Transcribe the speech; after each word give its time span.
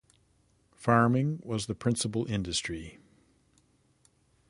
Farming 0.73 1.39
was 1.43 1.67
the 1.67 1.75
principal 1.75 2.25
industry. 2.25 2.97